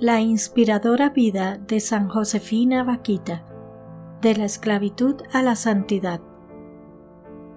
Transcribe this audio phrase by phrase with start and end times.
[0.00, 3.44] La inspiradora vida de San Josefina Vaquita,
[4.22, 6.22] de la esclavitud a la santidad.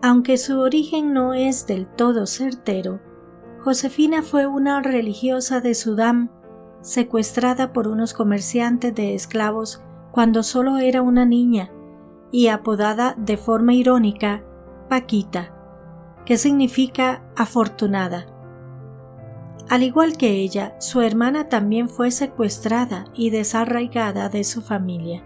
[0.02, 3.00] Aunque su origen no es del todo certero,
[3.62, 6.32] Josefina fue una religiosa de Sudán,
[6.82, 9.82] secuestrada por unos comerciantes de esclavos
[10.12, 11.72] cuando solo era una niña
[12.30, 14.44] y apodada de forma irónica
[14.90, 15.54] Paquita,
[16.26, 18.33] que significa afortunada.
[19.74, 25.24] Al igual que ella, su hermana también fue secuestrada y desarraigada de su familia.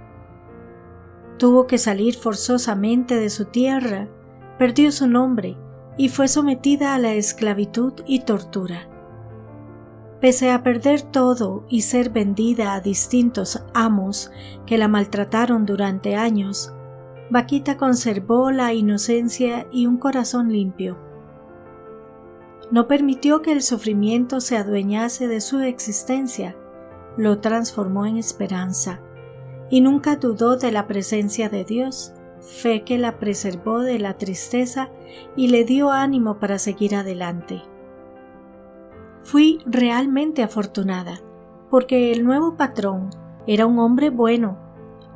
[1.37, 4.07] Tuvo que salir forzosamente de su tierra,
[4.57, 5.57] perdió su nombre
[5.97, 8.87] y fue sometida a la esclavitud y tortura.
[10.21, 14.31] Pese a perder todo y ser vendida a distintos amos
[14.65, 16.71] que la maltrataron durante años,
[17.29, 21.05] Vaquita conservó la inocencia y un corazón limpio.
[22.69, 26.55] No permitió que el sufrimiento se adueñase de su existencia,
[27.15, 28.99] lo transformó en esperanza,
[29.69, 34.89] y nunca dudó de la presencia de Dios, fe que la preservó de la tristeza
[35.35, 37.61] y le dio ánimo para seguir adelante.
[39.23, 41.21] Fui realmente afortunada,
[41.69, 43.09] porque el nuevo patrón
[43.45, 44.57] era un hombre bueno,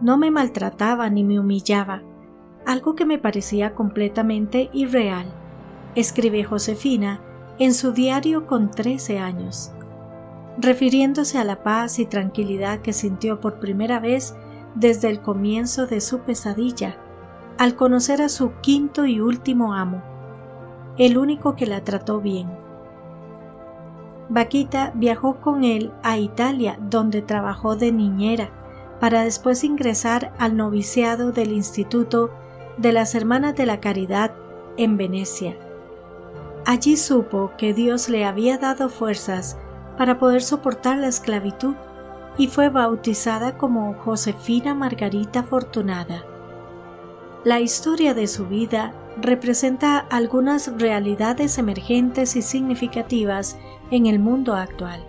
[0.01, 2.01] no me maltrataba ni me humillaba,
[2.65, 5.25] algo que me parecía completamente irreal,
[5.95, 7.21] escribe Josefina
[7.61, 9.71] en su diario con 13 años,
[10.57, 14.35] refiriéndose a la paz y tranquilidad que sintió por primera vez
[14.73, 16.97] desde el comienzo de su pesadilla,
[17.57, 20.01] al conocer a su quinto y último amo,
[20.97, 22.49] el único que la trató bien
[24.33, 28.49] Vaquita viajó con él a Italia, donde trabajó de niñera,
[29.01, 32.31] para después ingresar al noviciado del Instituto
[32.77, 34.31] de las Hermanas de la Caridad
[34.77, 35.57] en Venecia.
[36.65, 39.57] Allí supo que Dios le había dado fuerzas
[39.97, 41.75] para poder soportar la esclavitud
[42.37, 46.23] y fue bautizada como Josefina Margarita Fortunada.
[47.43, 53.57] La historia de su vida representa algunas realidades emergentes y significativas
[53.89, 55.03] en el mundo actual.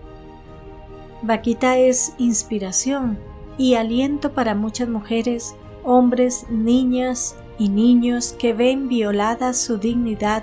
[1.22, 3.18] Vaquita es inspiración
[3.58, 5.54] y aliento para muchas mujeres,
[5.84, 10.42] hombres, niñas y niños que ven violada su dignidad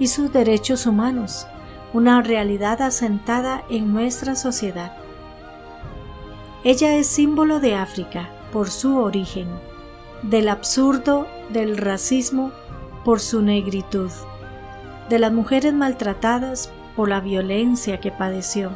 [0.00, 1.46] y sus derechos humanos,
[1.92, 4.96] una realidad asentada en nuestra sociedad.
[6.64, 9.46] Ella es símbolo de África por su origen,
[10.22, 12.50] del absurdo del racismo
[13.04, 14.10] por su negritud,
[15.08, 18.70] de las mujeres maltratadas por la violencia que padeció,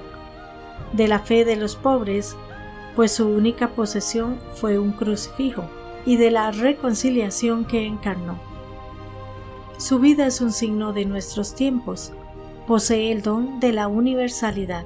[0.92, 2.36] de la fe de los pobres,
[2.94, 5.64] pues su única posesión fue un crucifijo,
[6.06, 8.53] y de la reconciliación que encarnó.
[9.78, 12.12] Su vida es un signo de nuestros tiempos,
[12.66, 14.84] posee el don de la universalidad.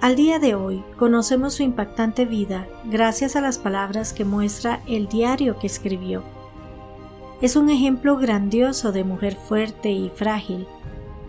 [0.00, 5.08] Al día de hoy conocemos su impactante vida gracias a las palabras que muestra el
[5.08, 6.22] diario que escribió.
[7.42, 10.66] Es un ejemplo grandioso de mujer fuerte y frágil,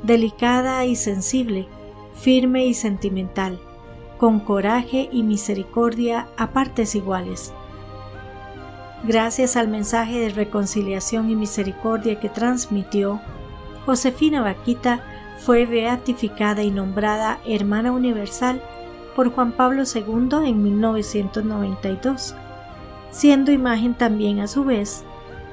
[0.04, 1.68] delicada y sensible,
[2.14, 3.60] firme y sentimental,
[4.18, 7.54] con coraje y misericordia a partes iguales.
[9.04, 13.20] Gracias al mensaje de reconciliación y misericordia que transmitió,
[13.86, 15.02] Josefina Vaquita
[15.40, 18.62] fue beatificada y nombrada Hermana Universal
[19.16, 22.36] por Juan Pablo II en 1992,
[23.10, 25.04] siendo imagen también a su vez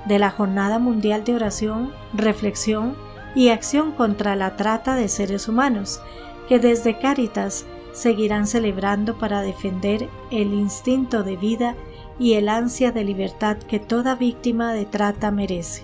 [0.05, 2.97] de la Jornada Mundial de Oración, Reflexión
[3.35, 6.03] y acción contra la trata de seres humanos,
[6.49, 7.65] que desde Cáritas
[7.99, 11.75] seguirán celebrando para defender el instinto de vida
[12.17, 15.83] y el ansia de libertad que toda víctima de trata merece.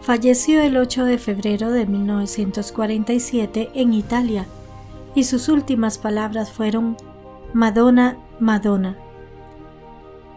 [0.00, 4.46] Falleció el 8 de febrero de 1947 en Italia
[5.16, 6.96] y sus últimas palabras fueron
[7.52, 8.96] Madonna, Madonna.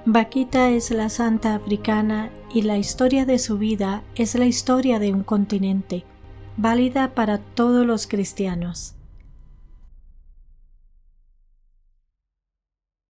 [0.05, 5.13] Vaquita es la santa africana y la historia de su vida es la historia de
[5.13, 6.03] un continente,
[6.57, 8.95] válida para todos los cristianos.